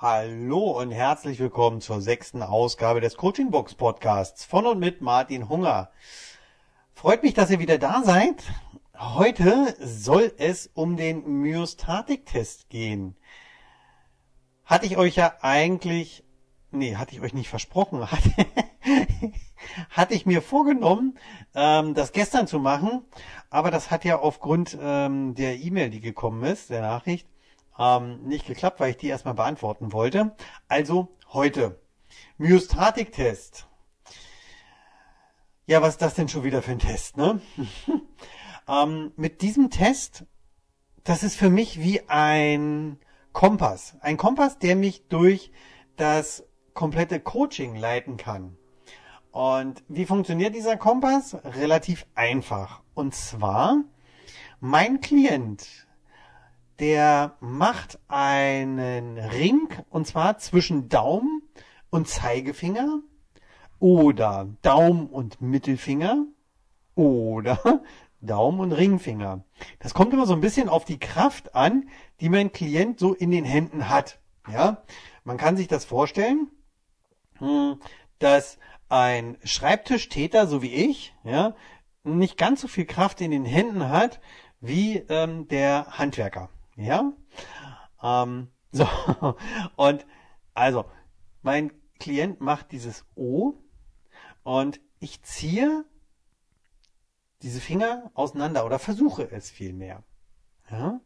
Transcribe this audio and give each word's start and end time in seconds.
Hallo 0.00 0.80
und 0.80 0.92
herzlich 0.92 1.40
willkommen 1.40 1.80
zur 1.80 2.00
sechsten 2.00 2.40
Ausgabe 2.40 3.00
des 3.00 3.16
Coaching 3.16 3.50
Box 3.50 3.74
Podcasts 3.74 4.44
von 4.44 4.64
und 4.64 4.78
mit 4.78 5.00
Martin 5.00 5.48
Hunger. 5.48 5.90
Freut 6.94 7.24
mich, 7.24 7.34
dass 7.34 7.50
ihr 7.50 7.58
wieder 7.58 7.78
da 7.78 8.04
seid. 8.04 8.44
Heute 8.96 9.74
soll 9.80 10.32
es 10.38 10.70
um 10.72 10.96
den 10.96 11.26
Myostatik-Test 11.42 12.68
gehen. 12.68 13.16
Hatte 14.64 14.86
ich 14.86 14.98
euch 14.98 15.16
ja 15.16 15.34
eigentlich, 15.40 16.22
nee, 16.70 16.94
hatte 16.94 17.16
ich 17.16 17.20
euch 17.20 17.34
nicht 17.34 17.48
versprochen, 17.48 18.00
hatte, 18.12 18.30
hatte 19.90 20.14
ich 20.14 20.26
mir 20.26 20.42
vorgenommen, 20.42 21.18
ähm, 21.56 21.94
das 21.94 22.12
gestern 22.12 22.46
zu 22.46 22.60
machen, 22.60 23.02
aber 23.50 23.72
das 23.72 23.90
hat 23.90 24.04
ja 24.04 24.20
aufgrund 24.20 24.78
ähm, 24.80 25.34
der 25.34 25.58
E-Mail, 25.58 25.90
die 25.90 26.00
gekommen 26.00 26.44
ist, 26.44 26.70
der 26.70 26.82
Nachricht, 26.82 27.26
ähm, 27.78 28.22
nicht 28.24 28.46
geklappt, 28.46 28.80
weil 28.80 28.90
ich 28.90 28.96
die 28.96 29.08
erstmal 29.08 29.34
beantworten 29.34 29.92
wollte. 29.92 30.34
Also 30.68 31.16
heute. 31.32 31.80
Myostatik-Test. 32.38 33.68
Ja, 35.66 35.82
was 35.82 35.90
ist 35.90 36.02
das 36.02 36.14
denn 36.14 36.28
schon 36.28 36.44
wieder 36.44 36.62
für 36.62 36.72
ein 36.72 36.78
Test, 36.78 37.16
ne? 37.16 37.40
ähm, 38.68 39.12
mit 39.16 39.42
diesem 39.42 39.70
Test, 39.70 40.24
das 41.04 41.22
ist 41.22 41.36
für 41.36 41.50
mich 41.50 41.80
wie 41.80 42.08
ein 42.08 42.98
Kompass. 43.32 43.96
Ein 44.00 44.16
Kompass, 44.16 44.58
der 44.58 44.76
mich 44.76 45.08
durch 45.08 45.52
das 45.96 46.44
komplette 46.74 47.20
Coaching 47.20 47.76
leiten 47.76 48.16
kann. 48.16 48.56
Und 49.30 49.84
wie 49.88 50.06
funktioniert 50.06 50.54
dieser 50.54 50.76
Kompass? 50.76 51.36
Relativ 51.44 52.06
einfach. 52.14 52.82
Und 52.94 53.14
zwar, 53.14 53.84
mein 54.60 55.00
Klient 55.00 55.87
der 56.80 57.36
macht 57.40 57.98
einen 58.08 59.18
Ring 59.18 59.68
und 59.90 60.06
zwar 60.06 60.38
zwischen 60.38 60.88
Daumen 60.88 61.42
und 61.90 62.08
Zeigefinger 62.08 63.00
oder 63.78 64.48
Daumen 64.62 65.06
und 65.06 65.40
Mittelfinger 65.40 66.26
oder 66.94 67.82
Daumen 68.20 68.60
und 68.60 68.72
Ringfinger. 68.72 69.44
Das 69.78 69.94
kommt 69.94 70.12
immer 70.12 70.26
so 70.26 70.34
ein 70.34 70.40
bisschen 70.40 70.68
auf 70.68 70.84
die 70.84 70.98
Kraft 70.98 71.54
an, 71.54 71.88
die 72.20 72.28
mein 72.28 72.52
Klient 72.52 72.98
so 72.98 73.14
in 73.14 73.30
den 73.30 73.44
Händen 73.44 73.88
hat. 73.88 74.18
Ja, 74.50 74.82
man 75.24 75.36
kann 75.36 75.56
sich 75.56 75.68
das 75.68 75.84
vorstellen, 75.84 76.50
hm, 77.38 77.80
dass 78.18 78.58
ein 78.88 79.36
Schreibtischtäter, 79.44 80.46
so 80.46 80.62
wie 80.62 80.74
ich, 80.74 81.14
ja, 81.22 81.54
nicht 82.02 82.38
ganz 82.38 82.62
so 82.62 82.68
viel 82.68 82.86
Kraft 82.86 83.20
in 83.20 83.30
den 83.30 83.44
Händen 83.44 83.88
hat 83.88 84.20
wie 84.60 84.96
ähm, 85.08 85.46
der 85.48 85.86
Handwerker. 85.98 86.48
Ja? 86.78 87.12
Ähm, 88.02 88.48
so. 88.72 88.88
Und 89.76 90.06
also, 90.54 90.84
mein 91.42 91.72
Klient 91.98 92.40
macht 92.40 92.72
dieses 92.72 93.04
O 93.14 93.54
und 94.44 94.80
ich 95.00 95.22
ziehe 95.22 95.84
diese 97.42 97.60
Finger 97.60 98.10
auseinander 98.14 98.64
oder 98.64 98.78
versuche 98.78 99.30
es 99.30 99.50
vielmehr. 99.50 100.02
Ja? 100.70 101.00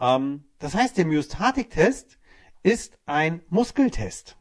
Ähm, 0.00 0.44
das 0.58 0.74
heißt, 0.74 0.96
der 0.96 1.06
Myostatik-Test 1.06 2.18
ist 2.62 2.98
ein 3.06 3.42
Muskeltest. 3.48 4.36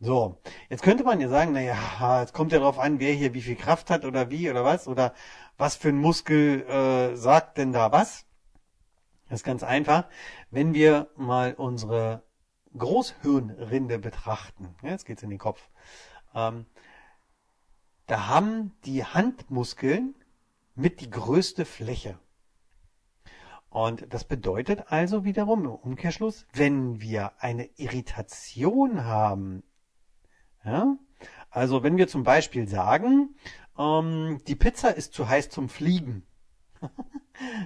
So, 0.00 0.40
jetzt 0.68 0.82
könnte 0.82 1.04
man 1.04 1.20
ja 1.20 1.28
sagen, 1.28 1.52
naja, 1.52 2.22
es 2.22 2.32
kommt 2.32 2.52
ja 2.52 2.58
darauf 2.58 2.78
an, 2.78 2.98
wer 2.98 3.14
hier 3.14 3.32
wie 3.32 3.40
viel 3.40 3.56
Kraft 3.56 3.88
hat 3.88 4.04
oder 4.04 4.30
wie 4.30 4.50
oder 4.50 4.64
was 4.64 4.86
oder 4.88 5.14
was 5.56 5.76
für 5.76 5.88
ein 5.88 5.98
Muskel 5.98 6.62
äh, 6.62 7.16
sagt 7.16 7.56
denn 7.56 7.72
da 7.72 7.92
was. 7.92 8.26
Das 9.28 9.40
ist 9.40 9.44
ganz 9.44 9.62
einfach. 9.62 10.08
Wenn 10.50 10.74
wir 10.74 11.10
mal 11.16 11.54
unsere 11.54 12.22
Großhirnrinde 12.76 13.98
betrachten, 13.98 14.74
ja, 14.82 14.90
jetzt 14.90 15.06
geht's 15.06 15.22
in 15.22 15.30
den 15.30 15.38
Kopf, 15.38 15.68
ähm, 16.34 16.66
da 18.06 18.28
haben 18.28 18.72
die 18.84 19.04
Handmuskeln 19.04 20.14
mit 20.74 21.00
die 21.00 21.10
größte 21.10 21.64
Fläche. 21.64 22.18
Und 23.70 24.12
das 24.12 24.24
bedeutet 24.24 24.92
also 24.92 25.24
wiederum 25.24 25.64
im 25.64 25.72
Umkehrschluss, 25.72 26.46
wenn 26.52 27.00
wir 27.00 27.32
eine 27.42 27.64
Irritation 27.76 29.04
haben, 29.04 29.64
ja, 30.64 30.96
also 31.50 31.82
wenn 31.82 31.96
wir 31.96 32.08
zum 32.08 32.22
Beispiel 32.22 32.68
sagen, 32.68 33.34
ähm, 33.78 34.40
die 34.46 34.54
Pizza 34.54 34.90
ist 34.90 35.12
zu 35.14 35.28
heiß 35.28 35.48
zum 35.50 35.68
Fliegen, 35.68 36.26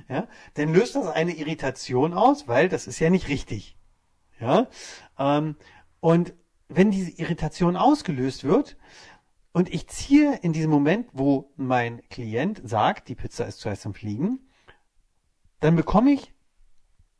ja, 0.09 0.29
dann 0.55 0.73
löst 0.73 0.95
das 0.95 1.07
eine 1.07 1.37
Irritation 1.37 2.15
aus, 2.15 2.49
weil 2.49 2.69
das 2.69 2.87
ist 2.87 2.99
ja 2.99 3.11
nicht 3.11 3.29
richtig. 3.29 3.77
Ja, 4.41 4.69
ähm, 5.19 5.57
und 6.01 6.35
wenn 6.69 6.91
diese 6.91 7.11
Irritation 7.11 7.77
ausgelöst 7.77 8.45
wird 8.45 8.77
und 9.53 9.73
ich 9.73 9.89
ziehe 9.89 10.37
in 10.43 10.53
diesem 10.53 10.71
Moment, 10.71 11.09
wo 11.13 11.53
mein 11.57 12.03
Klient 12.09 12.61
sagt, 12.65 13.09
die 13.09 13.15
Pizza 13.15 13.47
ist 13.47 13.61
zuerst 13.61 13.87
am 13.87 13.95
Fliegen, 13.95 14.41
dann 15.61 15.77
bekomme 15.77 16.13
ich 16.13 16.33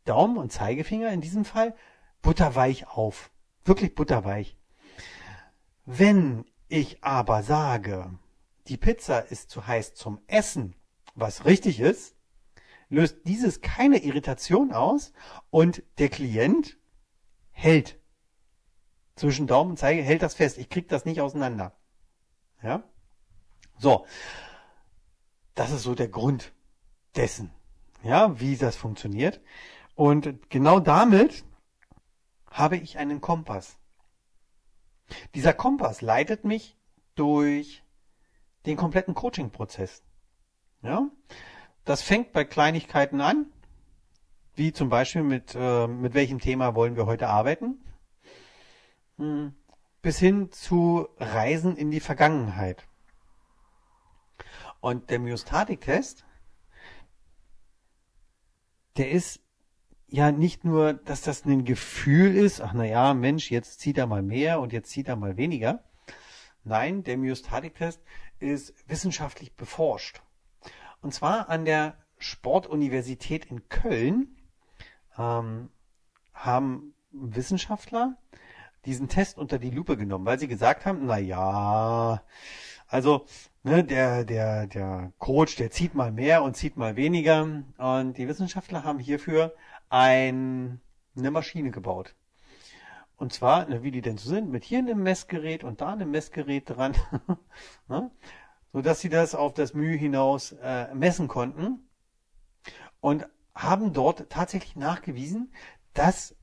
Daumen 0.05 0.37
und 0.37 0.53
Zeigefinger 0.53 1.11
in 1.11 1.21
diesem 1.21 1.45
Fall 1.45 1.75
butterweich 2.23 2.87
auf. 2.89 3.31
Wirklich 3.65 3.95
butterweich. 3.95 4.57
Wenn 5.85 6.45
ich 6.69 7.03
aber 7.03 7.43
sage, 7.43 8.19
die 8.69 8.77
Pizza 8.77 9.19
ist 9.19 9.51
zu 9.51 9.67
heiß 9.67 9.95
zum 9.95 10.21
Essen, 10.27 10.77
was 11.15 11.47
richtig 11.47 11.81
ist, 11.81 12.15
löst 12.89 13.19
dieses 13.25 13.61
keine 13.61 14.03
Irritation 14.03 14.73
aus 14.73 15.13
und 15.51 15.83
der 15.99 16.09
Klient 16.09 16.79
hält 17.51 17.99
zwischen 19.17 19.47
Daumen 19.47 19.71
und 19.71 19.79
Zeige, 19.79 20.03
hält 20.03 20.23
das 20.23 20.35
fest. 20.35 20.59
Ich 20.59 20.69
krieg 20.69 20.89
das 20.89 21.05
nicht 21.05 21.21
auseinander. 21.21 21.77
Ja? 22.63 22.85
So. 23.79 24.07
Das 25.55 25.73
ist 25.73 25.83
so 25.83 25.95
der 25.95 26.09
Grund 26.09 26.53
dessen, 27.17 27.51
ja, 28.05 28.39
wie 28.39 28.57
das 28.57 28.77
funktioniert. 28.77 29.41
Und 29.97 30.51
genau 30.51 30.79
damit 30.79 31.45
habe 32.49 32.77
ich 32.77 32.99
einen 32.99 33.21
Kompass. 33.21 33.77
Dieser 35.35 35.53
Kompass 35.53 36.01
leitet 36.01 36.45
mich 36.45 36.77
durch 37.17 37.83
den 38.67 38.77
kompletten 38.77 39.15
Coaching-Prozess. 39.15 40.05
Ja? 40.83 41.11
Das 41.89 42.03
fängt 42.03 42.35
bei 42.35 42.45
Kleinigkeiten 42.45 43.23
an, 43.23 43.47
wie 44.55 44.75
zum 44.75 44.91
Beispiel 44.91 45.23
mit, 45.23 45.55
äh, 45.59 45.87
mit 45.87 46.13
welchem 46.13 46.39
Thema 46.39 46.75
wollen 46.75 46.97
wir 46.97 47.07
heute 47.07 47.29
arbeiten, 47.29 47.83
hm, 49.17 49.55
bis 50.03 50.19
hin 50.19 50.53
zu 50.53 51.09
Reisen 51.17 51.79
in 51.79 51.91
die 51.91 52.01
Vergangenheit. 52.01 52.87
Und 54.81 55.09
der 55.09 55.19
Myostatik-Test, 55.19 56.27
der 58.99 59.11
ist 59.11 59.41
ja 60.09 60.31
nicht 60.31 60.67
nur, 60.67 60.93
dass 60.93 61.23
das 61.23 61.47
ein 61.47 61.65
Gefühl 61.65 62.37
ist, 62.37 62.61
ach 62.61 62.75
na 62.75 62.85
ja, 62.85 63.15
Mensch, 63.15 63.51
jetzt 63.51 63.81
zieht 63.81 63.97
er 63.97 64.07
mal 64.07 64.23
mehr 64.23 64.61
und 64.61 64.75
jetzt 64.75 64.91
zieht 64.91 65.09
er 65.09 65.17
mal 65.17 65.39
weniger. 65.39 65.83
Nein, 66.65 67.03
der 67.03 67.17
Myostatik-Test 67.17 68.03
ist 68.41 68.75
wissenschaftlich 68.87 69.55
beforscht. 69.55 70.21
Und 71.01 71.15
zwar 71.15 71.49
an 71.49 71.65
der 71.65 71.97
Sportuniversität 72.19 73.47
in 73.47 73.69
Köln 73.69 74.37
ähm, 75.17 75.71
haben 76.35 76.95
Wissenschaftler 77.13 78.17
diesen 78.85 79.09
Test 79.09 79.39
unter 79.39 79.59
die 79.59 79.71
Lupe 79.71 79.97
genommen, 79.97 80.27
weil 80.27 80.39
sie 80.39 80.49
gesagt 80.49 80.87
haben, 80.87 81.07
na 81.07 81.19
ja, 81.19 82.23
also 82.87 83.27
ne, 83.63 83.85
der 83.85 84.25
der 84.25 84.67
der 84.67 85.13
Coach, 85.19 85.57
der 85.57 85.71
zieht 85.71 85.95
mal 85.95 86.13
mehr 86.13 86.43
und 86.43 86.57
zieht 86.57 86.77
mal 86.77 86.97
weniger 86.97 87.43
und 87.77 88.17
die 88.17 88.29
Wissenschaftler 88.29 88.85
haben 88.85 88.99
hierfür 88.99 89.55
ein, 89.91 90.81
eine 91.17 91.31
Maschine 91.31 91.71
gebaut. 91.71 92.15
Und 93.17 93.33
zwar, 93.33 93.69
ne, 93.69 93.83
wie 93.83 93.91
die 93.91 94.01
denn 94.01 94.17
so 94.17 94.29
sind, 94.29 94.51
mit 94.51 94.65
hier 94.65 94.79
einem 94.79 95.03
Messgerät 95.03 95.65
und 95.65 95.81
da 95.81 95.93
einem 95.93 96.11
Messgerät 96.11 96.71
dran. 96.71 96.95
ne? 97.89 98.11
So 98.73 98.83
dass 98.83 99.01
sie 99.01 99.09
das 99.09 99.35
auf 99.35 99.55
das 99.55 99.75
Mühe 99.75 99.97
hinaus 99.97 100.53
äh, 100.53 100.95
messen 100.95 101.29
konnten 101.29 101.89
und 103.01 103.27
haben 103.55 103.93
dort 103.93 104.31
tatsächlich 104.31 104.77
nachgewiesen, 104.77 105.53
dass 105.95 106.37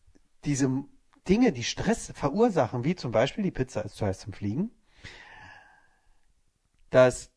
diese 0.44 0.84
Dinge, 1.28 1.52
die 1.52 1.64
Stress 1.64 2.12
verursachen, 2.14 2.84
wie 2.84 2.96
zum 2.96 3.12
Beispiel 3.12 3.44
die 3.44 3.52
Pizza 3.52 3.82
ist 3.82 3.96
zuerst 3.96 4.22
zum 4.22 4.34
Fliegen, 4.34 4.72
dass 6.90 7.32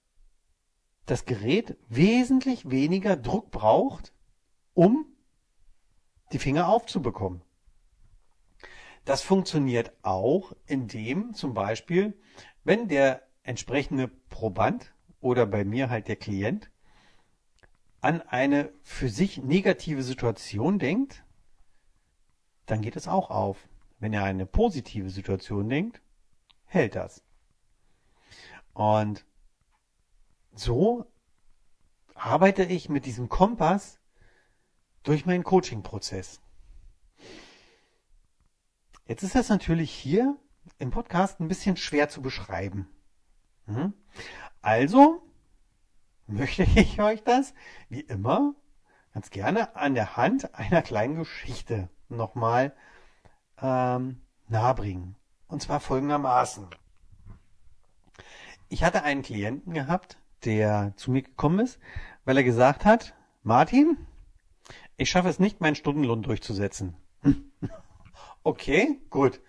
das 1.07 1.25
Gerät 1.25 1.77
wesentlich 1.89 2.71
weniger 2.71 3.17
Druck 3.17 3.51
braucht, 3.51 4.13
um 4.75 5.07
die 6.33 6.39
Finger 6.39 6.69
aufzubekommen. 6.69 7.43
Das 9.07 9.23
funktioniert 9.23 9.93
auch, 10.03 10.53
indem 10.67 11.33
zum 11.33 11.55
Beispiel, 11.55 12.21
wenn 12.65 12.89
der 12.89 13.28
entsprechende 13.49 14.09
Proband 14.09 14.93
oder 15.21 15.47
bei 15.47 15.65
mir 15.65 15.89
halt 15.91 16.07
der 16.09 16.17
Klient 16.17 16.71
an 18.01 18.21
eine 18.21 18.71
für 18.83 19.09
sich 19.09 19.39
negative 19.39 20.03
Situation 20.03 20.79
denkt, 20.79 21.25
dann 22.67 22.83
geht 22.83 22.95
es 22.95 23.09
auch 23.09 23.31
auf. 23.31 23.69
wenn 24.01 24.13
er 24.13 24.23
eine 24.23 24.47
positive 24.47 25.11
Situation 25.11 25.69
denkt, 25.69 26.01
hält 26.67 26.95
das. 26.95 27.25
Und 28.73 29.27
so 30.55 31.05
arbeite 32.15 32.63
ich 32.63 32.89
mit 32.89 33.07
diesem 33.07 33.29
Kompass 33.29 33.99
durch 35.03 35.27
meinen 35.27 35.43
Coaching-Prozess. 35.43 36.41
Jetzt 39.07 39.25
ist 39.25 39.35
das 39.35 39.49
natürlich 39.49 39.91
hier 39.91 40.37
im 40.79 40.93
Podcast 40.93 41.41
ein 41.41 41.49
bisschen 41.49 41.77
schwer 41.77 42.09
zu 42.09 42.23
beschreiben. 42.23 42.89
Hm? 43.69 43.93
Also 44.63 45.23
möchte 46.27 46.63
ich 46.75 47.01
euch 47.01 47.23
das, 47.23 47.55
wie 47.89 48.01
immer, 48.01 48.55
ganz 49.15 49.31
gerne 49.31 49.77
an 49.77 49.95
der 49.95 50.17
Hand 50.17 50.55
einer 50.55 50.83
kleinen 50.83 51.17
Geschichte 51.17 51.89
nochmal 52.09 52.75
ähm, 53.61 54.21
nahebringen. 54.49 55.17
Und 55.47 55.63
zwar 55.63 55.81
folgendermaßen. 55.81 56.67
Ich 58.69 58.85
hatte 58.85 59.03
einen 59.03 59.23
Klienten 59.23 59.73
gehabt, 59.73 60.19
der 60.45 60.93
zu 60.97 61.11
mir 61.11 61.23
gekommen 61.23 61.61
ist, 61.61 61.79
weil 62.25 62.37
er 62.37 62.45
gesagt 62.45 62.85
hat, 62.85 63.15
Martin, 63.43 63.97
ich 64.97 65.11
schaffe 65.11 65.29
es 65.29 65.39
nicht, 65.39 65.61
meinen 65.61 65.75
Stundenlohn 65.75 66.23
durchzusetzen. 66.23 66.97
Okay, 68.45 69.01
gut. 69.11 69.41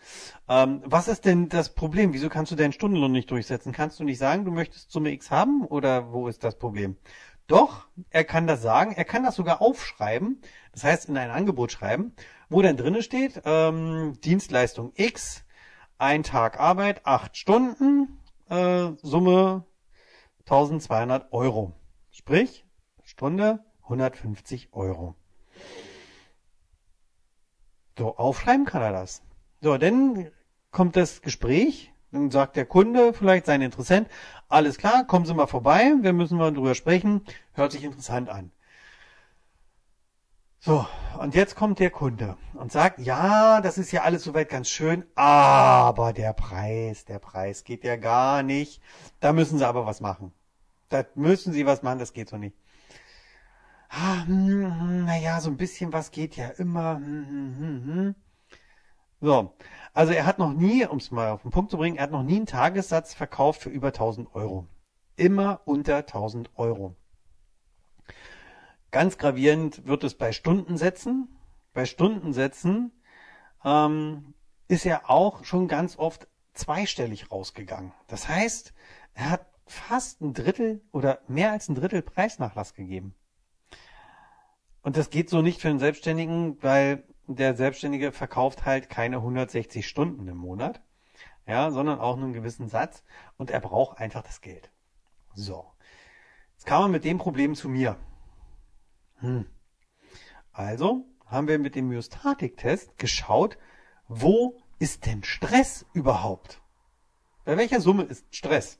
Ähm, 0.49 0.81
was 0.85 1.07
ist 1.07 1.25
denn 1.25 1.47
das 1.47 1.73
Problem? 1.73 2.11
Wieso 2.13 2.27
kannst 2.27 2.51
du 2.51 2.55
deinen 2.55 2.73
Stundenlohn 2.73 3.11
nicht 3.11 3.31
durchsetzen? 3.31 3.71
Kannst 3.71 3.99
du 3.99 4.03
nicht 4.03 4.17
sagen, 4.17 4.45
du 4.45 4.51
möchtest 4.51 4.91
Summe 4.91 5.11
X 5.11 5.31
haben 5.31 5.63
oder 5.65 6.11
wo 6.11 6.27
ist 6.27 6.43
das 6.43 6.57
Problem? 6.57 6.97
Doch, 7.47 7.87
er 8.09 8.23
kann 8.25 8.45
das 8.45 8.61
sagen, 8.61 8.91
er 8.91 9.05
kann 9.05 9.23
das 9.23 9.35
sogar 9.35 9.61
aufschreiben, 9.61 10.41
das 10.71 10.83
heißt 10.83 11.09
in 11.09 11.17
ein 11.17 11.31
Angebot 11.31 11.71
schreiben, 11.71 12.13
wo 12.49 12.61
dann 12.61 12.77
drinnen 12.77 13.01
steht, 13.01 13.41
ähm, 13.45 14.19
Dienstleistung 14.23 14.91
X, 14.95 15.45
ein 15.97 16.23
Tag 16.23 16.59
Arbeit, 16.59 17.05
acht 17.05 17.37
Stunden, 17.37 18.19
äh, 18.49 18.91
Summe 19.01 19.65
1200 20.45 21.31
Euro. 21.33 21.73
Sprich, 22.11 22.65
Stunde 23.03 23.63
150 23.83 24.73
Euro. 24.73 25.15
So, 27.99 28.15
aufschreiben 28.15 28.65
kann 28.65 28.81
er 28.81 28.93
das. 28.93 29.21
So, 29.59 29.77
dann 29.77 30.31
kommt 30.71 30.95
das 30.95 31.21
Gespräch, 31.21 31.91
dann 32.13 32.31
sagt 32.31 32.55
der 32.55 32.65
Kunde, 32.65 33.11
vielleicht 33.11 33.45
sein 33.45 33.61
Interessent, 33.61 34.07
alles 34.47 34.77
klar, 34.77 35.05
kommen 35.05 35.25
Sie 35.25 35.33
mal 35.33 35.47
vorbei, 35.47 35.91
wir 35.99 36.13
müssen 36.13 36.37
mal 36.37 36.53
drüber 36.53 36.75
sprechen, 36.75 37.25
hört 37.55 37.73
sich 37.73 37.83
interessant 37.83 38.29
an. 38.29 38.51
So, 40.61 40.87
und 41.19 41.35
jetzt 41.35 41.57
kommt 41.57 41.79
der 41.79 41.89
Kunde 41.89 42.37
und 42.53 42.71
sagt, 42.71 42.99
ja, 42.99 43.59
das 43.59 43.77
ist 43.77 43.91
ja 43.91 44.03
alles 44.03 44.23
soweit 44.23 44.47
ganz 44.47 44.69
schön, 44.69 45.05
aber 45.15 46.13
der 46.13 46.31
Preis, 46.31 47.03
der 47.03 47.19
Preis 47.19 47.65
geht 47.65 47.83
ja 47.83 47.97
gar 47.97 48.43
nicht. 48.43 48.81
Da 49.19 49.33
müssen 49.33 49.57
Sie 49.57 49.67
aber 49.67 49.85
was 49.85 49.99
machen. 49.99 50.31
Da 50.87 51.03
müssen 51.15 51.51
Sie 51.51 51.65
was 51.65 51.83
machen, 51.83 51.99
das 51.99 52.13
geht 52.13 52.29
so 52.29 52.37
nicht 52.37 52.55
ah, 53.89 54.25
hm, 54.25 54.79
hm, 54.79 54.88
naja, 55.19 55.41
so 55.41 55.49
ein 55.49 55.57
bisschen 55.57 55.91
was 55.91 56.11
geht 56.11 56.37
ja 56.37 56.47
immer. 56.47 56.95
Hm, 56.95 57.27
hm, 57.27 57.55
hm, 57.57 57.85
hm. 57.85 58.15
So, 59.21 59.53
also 59.93 60.13
er 60.13 60.25
hat 60.25 60.39
noch 60.39 60.53
nie, 60.53 60.85
um 60.85 60.97
es 60.97 61.11
mal 61.11 61.31
auf 61.31 61.41
den 61.41 61.51
Punkt 61.51 61.71
zu 61.71 61.77
bringen, 61.77 61.97
er 61.97 62.03
hat 62.03 62.11
noch 62.11 62.23
nie 62.23 62.37
einen 62.37 62.45
Tagessatz 62.45 63.13
verkauft 63.13 63.61
für 63.63 63.69
über 63.69 63.87
1000 63.87 64.33
Euro. 64.33 64.67
Immer 65.17 65.59
unter 65.65 65.97
1000 65.97 66.51
Euro. 66.55 66.95
Ganz 68.91 69.17
gravierend 69.17 69.85
wird 69.85 70.05
es 70.05 70.13
bei 70.15 70.31
Stundensätzen. 70.31 71.27
Bei 71.73 71.85
Stundensätzen 71.85 72.93
ähm, 73.65 74.33
ist 74.69 74.85
er 74.85 75.09
auch 75.09 75.43
schon 75.43 75.67
ganz 75.67 75.97
oft 75.97 76.29
zweistellig 76.53 77.29
rausgegangen. 77.29 77.91
Das 78.07 78.29
heißt, 78.29 78.73
er 79.15 79.31
hat 79.31 79.45
fast 79.67 80.21
ein 80.21 80.33
Drittel 80.33 80.81
oder 80.93 81.19
mehr 81.27 81.51
als 81.51 81.67
ein 81.67 81.75
Drittel 81.75 82.01
Preisnachlass 82.01 82.73
gegeben. 82.73 83.15
Und 84.81 84.97
das 84.97 85.09
geht 85.09 85.29
so 85.29 85.41
nicht 85.41 85.61
für 85.61 85.69
einen 85.69 85.79
Selbstständigen, 85.79 86.61
weil 86.61 87.03
der 87.27 87.55
Selbstständige 87.55 88.11
verkauft 88.11 88.65
halt 88.65 88.89
keine 88.89 89.17
160 89.17 89.87
Stunden 89.87 90.27
im 90.27 90.37
Monat, 90.37 90.81
ja, 91.45 91.71
sondern 91.71 91.99
auch 91.99 92.17
einen 92.17 92.33
gewissen 92.33 92.69
Satz 92.69 93.03
und 93.37 93.51
er 93.51 93.59
braucht 93.59 93.99
einfach 93.99 94.23
das 94.23 94.41
Geld. 94.41 94.71
So. 95.33 95.71
Jetzt 96.53 96.65
kam 96.65 96.83
man 96.83 96.91
mit 96.91 97.03
dem 97.03 97.17
Problem 97.17 97.55
zu 97.55 97.69
mir. 97.69 97.97
Hm. 99.17 99.45
Also 100.51 101.05
haben 101.25 101.47
wir 101.47 101.59
mit 101.59 101.75
dem 101.75 101.87
Myostatik-Test 101.89 102.97
geschaut, 102.97 103.57
wo 104.07 104.59
ist 104.79 105.05
denn 105.05 105.23
Stress 105.23 105.85
überhaupt? 105.93 106.61
Bei 107.45 107.57
welcher 107.57 107.81
Summe 107.81 108.03
ist 108.03 108.25
Stress? 108.35 108.79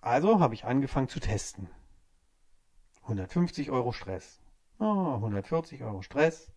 Also 0.00 0.40
habe 0.40 0.54
ich 0.54 0.64
angefangen 0.64 1.08
zu 1.08 1.20
testen. 1.20 1.68
150 3.02 3.70
Euro 3.70 3.92
Stress. 3.92 4.40
Oh, 4.78 5.14
140 5.14 5.82
Euro 5.82 6.02
Stress. 6.02 6.52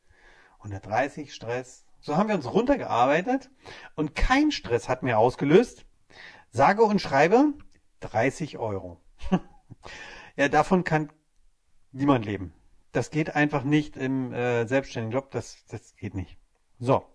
130 0.59 1.33
Stress. 1.33 1.85
So 2.01 2.17
haben 2.17 2.27
wir 2.29 2.35
uns 2.35 2.51
runtergearbeitet 2.51 3.49
und 3.95 4.15
kein 4.15 4.51
Stress 4.51 4.89
hat 4.89 5.03
mehr 5.03 5.19
ausgelöst. 5.19 5.85
Sage 6.51 6.83
und 6.83 7.01
schreibe 7.01 7.53
30 8.01 8.57
Euro. 8.57 9.01
ja, 10.35 10.47
davon 10.47 10.83
kann 10.83 11.11
niemand 11.91 12.25
leben. 12.25 12.53
Das 12.91 13.09
geht 13.09 13.35
einfach 13.35 13.63
nicht 13.63 13.97
im 13.97 14.31
äh, 14.33 14.65
selbstständigen 14.67 15.11
Job. 15.11 15.31
Das, 15.31 15.65
das 15.67 15.95
geht 15.95 16.13
nicht. 16.13 16.37
So. 16.79 17.05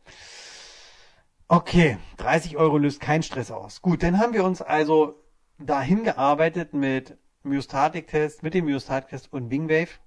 Okay, 1.49 1.99
30 2.19 2.57
Euro 2.57 2.79
löst 2.79 3.01
kein 3.01 3.23
Stress 3.23 3.51
aus. 3.51 3.83
Gut, 3.83 4.03
dann 4.03 4.19
haben 4.19 4.35
wir 4.35 4.45
uns 4.45 4.63
also 4.63 5.23
dahin 5.59 6.05
gearbeitet 6.05 6.75
mit 6.75 7.17
Myostatik-Test, 7.43 8.43
mit 8.43 8.55
dem 8.55 8.67
Myostatik-Test 8.67 9.33
und 9.33 9.51
Wingwave, 9.51 9.99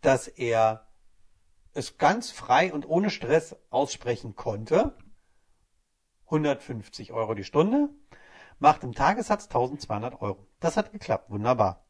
dass 0.00 0.28
er 0.28 0.88
es 1.72 1.98
ganz 1.98 2.30
frei 2.30 2.72
und 2.72 2.88
ohne 2.88 3.10
Stress 3.10 3.56
aussprechen 3.70 4.34
konnte. 4.34 4.96
150 6.26 7.12
Euro 7.12 7.34
die 7.34 7.44
Stunde, 7.44 7.90
macht 8.58 8.82
im 8.82 8.92
Tagessatz 8.92 9.44
1200 9.44 10.20
Euro. 10.20 10.46
Das 10.60 10.76
hat 10.76 10.92
geklappt, 10.92 11.30
wunderbar. 11.30 11.84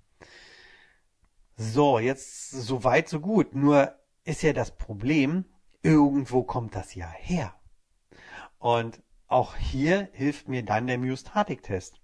So, 1.57 1.99
jetzt 1.99 2.51
so 2.51 2.85
weit, 2.85 3.09
so 3.09 3.21
gut. 3.21 3.55
Nur 3.55 3.95
ist 4.25 4.43
ja 4.43 4.53
das 4.53 4.77
Problem, 4.77 5.45
irgendwo 5.83 6.43
kommt 6.43 6.75
das 6.75 6.95
ja 6.95 7.09
her. 7.09 7.55
Und 8.59 9.03
auch 9.29 9.55
hier 9.57 10.09
hilft 10.13 10.49
mir 10.49 10.65
dann 10.65 10.87
der 10.87 10.99
Myostatik-Test. 10.99 12.01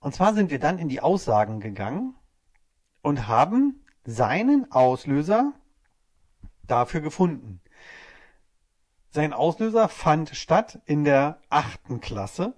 Und 0.00 0.14
zwar 0.14 0.34
sind 0.34 0.50
wir 0.50 0.58
dann 0.58 0.78
in 0.78 0.88
die 0.88 1.00
Aussagen 1.00 1.60
gegangen 1.60 2.14
und 3.02 3.26
haben 3.26 3.84
seinen 4.04 4.70
Auslöser 4.70 5.52
dafür 6.66 7.00
gefunden. 7.00 7.60
Sein 9.10 9.32
Auslöser 9.32 9.88
fand 9.88 10.30
statt 10.30 10.80
in 10.84 11.04
der 11.04 11.40
achten 11.48 12.00
Klasse, 12.00 12.54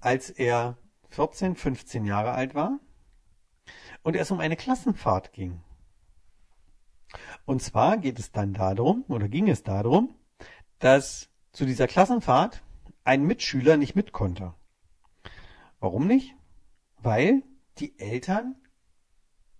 als 0.00 0.28
er 0.28 0.76
14, 1.10 1.56
15 1.56 2.04
Jahre 2.04 2.32
alt 2.32 2.54
war 2.54 2.78
und 4.02 4.16
es 4.16 4.30
um 4.30 4.40
eine 4.40 4.56
Klassenfahrt 4.56 5.32
ging. 5.32 5.62
Und 7.46 7.62
zwar 7.62 7.96
geht 7.96 8.18
es 8.18 8.32
dann 8.32 8.52
darum, 8.52 9.04
oder 9.08 9.28
ging 9.28 9.48
es 9.48 9.62
darum, 9.62 10.14
dass 10.78 11.30
zu 11.52 11.64
dieser 11.64 11.86
Klassenfahrt 11.86 12.62
ein 13.04 13.22
Mitschüler 13.22 13.76
nicht 13.76 13.94
mit 13.94 14.12
konnte. 14.12 14.54
Warum 15.84 16.06
nicht? 16.06 16.34
Weil 16.96 17.42
die 17.76 17.98
Eltern 17.98 18.56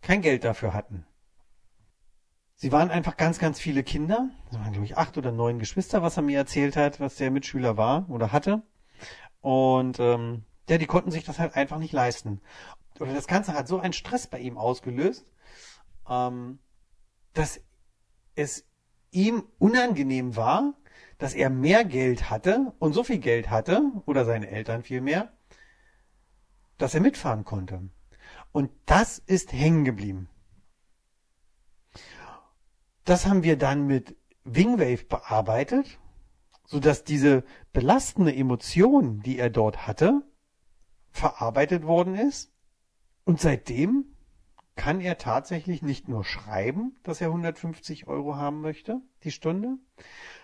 kein 0.00 0.22
Geld 0.22 0.42
dafür 0.44 0.72
hatten. 0.72 1.04
Sie 2.54 2.72
waren 2.72 2.90
einfach 2.90 3.18
ganz, 3.18 3.38
ganz 3.38 3.60
viele 3.60 3.82
Kinder. 3.82 4.30
Es 4.50 4.58
waren, 4.58 4.72
glaube 4.72 4.86
ich, 4.86 4.96
acht 4.96 5.18
oder 5.18 5.32
neun 5.32 5.58
Geschwister, 5.58 6.00
was 6.00 6.16
er 6.16 6.22
mir 6.22 6.38
erzählt 6.38 6.76
hat, 6.76 6.98
was 6.98 7.16
der 7.16 7.30
Mitschüler 7.30 7.76
war 7.76 8.08
oder 8.08 8.32
hatte. 8.32 8.62
Und 9.42 10.00
ähm, 10.00 10.46
ja, 10.66 10.78
die 10.78 10.86
konnten 10.86 11.10
sich 11.10 11.24
das 11.24 11.38
halt 11.38 11.56
einfach 11.56 11.76
nicht 11.76 11.92
leisten. 11.92 12.40
Oder 13.00 13.12
das 13.12 13.26
Ganze 13.26 13.52
hat 13.52 13.68
so 13.68 13.78
einen 13.78 13.92
Stress 13.92 14.26
bei 14.26 14.38
ihm 14.38 14.56
ausgelöst, 14.56 15.26
ähm, 16.08 16.58
dass 17.34 17.60
es 18.34 18.66
ihm 19.10 19.44
unangenehm 19.58 20.36
war, 20.36 20.72
dass 21.18 21.34
er 21.34 21.50
mehr 21.50 21.84
Geld 21.84 22.30
hatte 22.30 22.72
und 22.78 22.94
so 22.94 23.04
viel 23.04 23.18
Geld 23.18 23.50
hatte, 23.50 23.92
oder 24.06 24.24
seine 24.24 24.48
Eltern 24.48 24.82
viel 24.82 25.02
mehr, 25.02 25.33
dass 26.78 26.94
er 26.94 27.00
mitfahren 27.00 27.44
konnte. 27.44 27.88
Und 28.52 28.70
das 28.86 29.18
ist 29.18 29.52
hängen 29.52 29.84
geblieben. 29.84 30.28
Das 33.04 33.26
haben 33.26 33.42
wir 33.42 33.58
dann 33.58 33.86
mit 33.86 34.16
Wingwave 34.44 35.04
bearbeitet, 35.04 35.98
so 36.66 36.80
dass 36.80 37.04
diese 37.04 37.44
belastende 37.72 38.34
Emotion, 38.34 39.20
die 39.20 39.38
er 39.38 39.50
dort 39.50 39.86
hatte, 39.86 40.22
verarbeitet 41.10 41.84
worden 41.84 42.14
ist. 42.14 42.52
Und 43.24 43.40
seitdem 43.40 44.14
kann 44.76 45.00
er 45.00 45.18
tatsächlich 45.18 45.82
nicht 45.82 46.08
nur 46.08 46.24
schreiben, 46.24 46.96
dass 47.02 47.20
er 47.20 47.28
150 47.28 48.06
Euro 48.06 48.36
haben 48.36 48.60
möchte, 48.60 49.00
die 49.22 49.30
Stunde, 49.30 49.78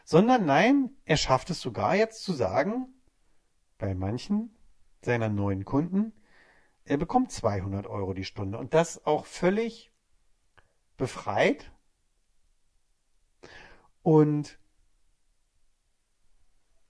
sondern 0.05 0.47
nein, 0.47 0.91
er 1.05 1.17
schafft 1.17 1.51
es 1.51 1.61
sogar 1.61 1.97
jetzt 1.97 2.23
zu 2.23 2.33
sagen, 2.33 2.89
bei 3.79 3.95
manchen 3.95 4.57
seiner 5.03 5.29
neuen 5.29 5.65
Kunden, 5.65 6.13
er 6.91 6.97
bekommt 6.97 7.31
200 7.31 7.87
Euro 7.87 8.15
die 8.15 8.25
Stunde 8.25 8.59
und 8.59 8.75
das 8.75 9.07
auch 9.07 9.25
völlig 9.25 9.93
befreit 10.97 11.71
und 14.03 14.59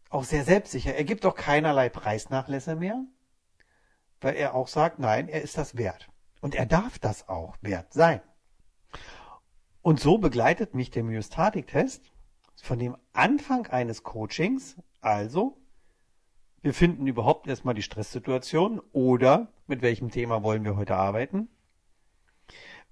auch 0.08 0.24
sehr 0.24 0.44
selbstsicher. 0.44 0.94
Er 0.94 1.04
gibt 1.04 1.26
auch 1.26 1.34
keinerlei 1.34 1.90
Preisnachlässe 1.90 2.76
mehr, 2.76 3.04
weil 4.22 4.36
er 4.36 4.54
auch 4.54 4.68
sagt, 4.68 4.98
nein, 4.98 5.28
er 5.28 5.42
ist 5.42 5.58
das 5.58 5.76
wert. 5.76 6.08
Und 6.40 6.54
er 6.54 6.64
darf 6.64 6.98
das 6.98 7.28
auch 7.28 7.58
wert 7.60 7.92
sein. 7.92 8.22
Und 9.82 10.00
so 10.00 10.16
begleitet 10.16 10.74
mich 10.74 10.90
der 10.90 11.04
Myostatik-Test 11.04 12.10
von 12.56 12.78
dem 12.78 12.96
Anfang 13.12 13.66
eines 13.66 14.02
Coachings, 14.02 14.76
also 15.02 15.59
wir 16.62 16.74
finden 16.74 17.06
überhaupt 17.06 17.46
erstmal 17.46 17.74
die 17.74 17.82
Stresssituation 17.82 18.80
oder 18.92 19.52
mit 19.66 19.82
welchem 19.82 20.10
Thema 20.10 20.42
wollen 20.42 20.64
wir 20.64 20.76
heute 20.76 20.96
arbeiten, 20.96 21.48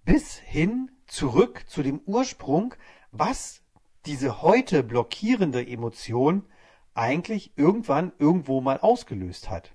bis 0.04 0.38
hin 0.38 0.90
zurück 1.06 1.64
zu 1.68 1.82
dem 1.82 2.00
Ursprung, 2.06 2.74
was 3.10 3.62
diese 4.06 4.42
heute 4.42 4.82
blockierende 4.82 5.66
Emotion 5.66 6.46
eigentlich 6.94 7.52
irgendwann 7.56 8.12
irgendwo 8.18 8.60
mal 8.60 8.80
ausgelöst 8.80 9.50
hat. 9.50 9.74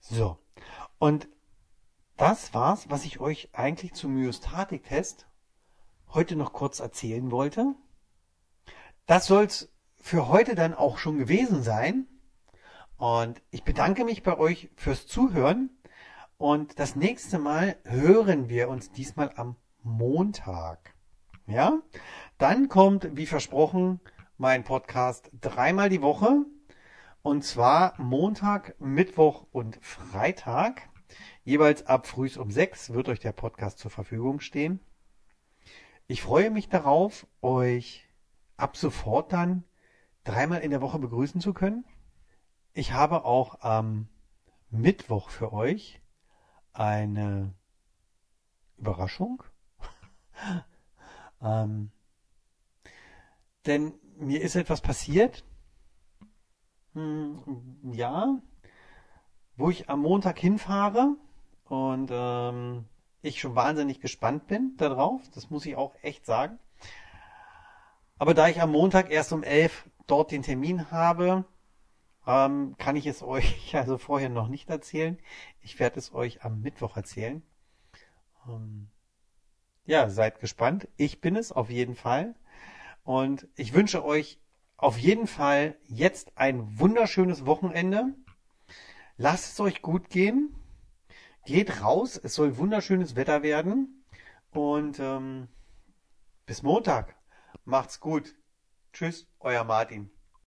So. 0.00 0.38
Und 0.98 1.28
das 2.16 2.54
war's, 2.54 2.88
was 2.90 3.04
ich 3.04 3.20
euch 3.20 3.50
eigentlich 3.52 3.92
zum 3.94 4.14
Myostatik-Test 4.14 5.26
heute 6.08 6.36
noch 6.36 6.52
kurz 6.52 6.80
erzählen 6.80 7.30
wollte. 7.30 7.74
Das 9.06 9.26
soll's 9.26 9.68
für 9.96 10.28
heute 10.28 10.54
dann 10.54 10.74
auch 10.74 10.98
schon 10.98 11.18
gewesen 11.18 11.62
sein. 11.62 12.06
Und 12.96 13.42
ich 13.50 13.64
bedanke 13.64 14.04
mich 14.04 14.22
bei 14.22 14.38
euch 14.38 14.70
fürs 14.76 15.06
Zuhören. 15.06 15.70
Und 16.38 16.78
das 16.78 16.96
nächste 16.96 17.38
Mal 17.38 17.76
hören 17.84 18.48
wir 18.48 18.68
uns 18.68 18.90
diesmal 18.90 19.30
am 19.36 19.56
Montag. 19.82 20.94
Ja? 21.46 21.80
Dann 22.38 22.68
kommt, 22.68 23.16
wie 23.16 23.26
versprochen, 23.26 24.00
mein 24.38 24.64
Podcast 24.64 25.30
dreimal 25.40 25.88
die 25.88 26.02
Woche. 26.02 26.44
Und 27.22 27.44
zwar 27.44 27.94
Montag, 28.00 28.74
Mittwoch 28.80 29.46
und 29.52 29.78
Freitag. 29.82 30.88
Jeweils 31.44 31.86
ab 31.86 32.06
früh 32.06 32.30
um 32.38 32.50
sechs 32.50 32.92
wird 32.92 33.08
euch 33.08 33.20
der 33.20 33.32
Podcast 33.32 33.78
zur 33.78 33.90
Verfügung 33.90 34.40
stehen. 34.40 34.80
Ich 36.06 36.22
freue 36.22 36.50
mich 36.50 36.68
darauf, 36.68 37.26
euch 37.40 38.06
ab 38.56 38.76
sofort 38.76 39.32
dann 39.32 39.64
dreimal 40.24 40.60
in 40.60 40.70
der 40.70 40.80
Woche 40.82 40.98
begrüßen 40.98 41.40
zu 41.40 41.54
können. 41.54 41.84
Ich 42.76 42.90
habe 42.92 43.24
auch 43.24 43.60
am 43.60 44.08
Mittwoch 44.68 45.30
für 45.30 45.52
euch 45.52 46.02
eine 46.72 47.54
Überraschung. 48.76 49.44
ähm, 51.40 51.92
denn 53.64 53.94
mir 54.16 54.40
ist 54.40 54.56
etwas 54.56 54.80
passiert. 54.80 55.44
Hm, 56.94 57.92
ja, 57.92 58.40
wo 59.56 59.70
ich 59.70 59.88
am 59.88 60.00
Montag 60.00 60.40
hinfahre 60.40 61.16
und 61.66 62.10
ähm, 62.12 62.86
ich 63.22 63.38
schon 63.40 63.54
wahnsinnig 63.54 64.00
gespannt 64.00 64.48
bin 64.48 64.76
darauf. 64.78 65.22
Das 65.30 65.48
muss 65.48 65.64
ich 65.64 65.76
auch 65.76 65.94
echt 66.02 66.26
sagen. 66.26 66.58
Aber 68.18 68.34
da 68.34 68.48
ich 68.48 68.60
am 68.60 68.72
Montag 68.72 69.12
erst 69.12 69.32
um 69.32 69.44
elf 69.44 69.88
dort 70.08 70.32
den 70.32 70.42
Termin 70.42 70.90
habe, 70.90 71.44
ähm, 72.26 72.74
kann 72.78 72.96
ich 72.96 73.06
es 73.06 73.22
euch 73.22 73.74
also 73.76 73.98
vorher 73.98 74.28
noch 74.28 74.48
nicht 74.48 74.70
erzählen. 74.70 75.18
Ich 75.60 75.78
werde 75.78 75.98
es 75.98 76.14
euch 76.14 76.44
am 76.44 76.60
Mittwoch 76.60 76.96
erzählen. 76.96 77.42
Ähm, 78.48 78.88
ja, 79.84 80.08
seid 80.08 80.40
gespannt. 80.40 80.88
Ich 80.96 81.20
bin 81.20 81.36
es 81.36 81.52
auf 81.52 81.70
jeden 81.70 81.94
Fall. 81.94 82.34
Und 83.02 83.46
ich 83.54 83.74
wünsche 83.74 84.04
euch 84.04 84.40
auf 84.76 84.98
jeden 84.98 85.26
Fall 85.26 85.76
jetzt 85.84 86.32
ein 86.36 86.78
wunderschönes 86.78 87.46
Wochenende. 87.46 88.14
Lasst 89.16 89.52
es 89.52 89.60
euch 89.60 89.82
gut 89.82 90.08
gehen. 90.08 90.56
Geht 91.44 91.82
raus. 91.82 92.18
Es 92.22 92.34
soll 92.34 92.56
wunderschönes 92.56 93.16
Wetter 93.16 93.42
werden. 93.42 94.04
Und 94.50 94.98
ähm, 94.98 95.48
bis 96.46 96.62
Montag. 96.62 97.16
Macht's 97.64 98.00
gut. 98.00 98.34
Tschüss, 98.92 99.26
euer 99.40 99.64
Martin. 99.64 100.10